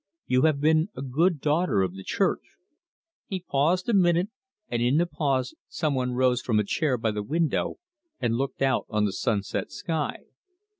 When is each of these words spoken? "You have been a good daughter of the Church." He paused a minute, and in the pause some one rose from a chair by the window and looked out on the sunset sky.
"You 0.25 0.41
have 0.45 0.59
been 0.59 0.89
a 0.97 1.03
good 1.03 1.39
daughter 1.39 1.83
of 1.83 1.93
the 1.95 2.03
Church." 2.03 2.57
He 3.27 3.39
paused 3.47 3.87
a 3.87 3.93
minute, 3.93 4.31
and 4.67 4.81
in 4.81 4.97
the 4.97 5.05
pause 5.05 5.53
some 5.67 5.93
one 5.93 6.13
rose 6.13 6.41
from 6.41 6.59
a 6.59 6.63
chair 6.63 6.97
by 6.97 7.11
the 7.11 7.21
window 7.21 7.77
and 8.19 8.33
looked 8.35 8.63
out 8.63 8.87
on 8.89 9.05
the 9.05 9.13
sunset 9.13 9.71
sky. 9.71 10.21